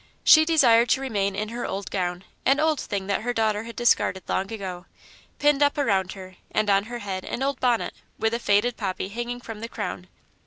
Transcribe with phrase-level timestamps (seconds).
[0.23, 3.75] She desired to remain in her old gown an old thing that her daughter had
[3.75, 4.87] discarded long ago
[5.37, 9.09] pinned up around her, and on her head an old bonnet with a faded poppy
[9.09, 10.07] hanging from the crown.